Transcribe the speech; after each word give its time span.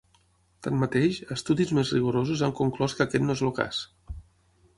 Tanmateix, 0.67 1.19
estudis 1.35 1.73
més 1.81 1.91
rigorosos 1.97 2.43
han 2.49 2.57
conclòs 2.61 2.97
que 3.01 3.07
aquest 3.07 3.29
no 3.29 3.37
és 3.37 3.45
el 3.51 3.55
cas. 3.61 3.85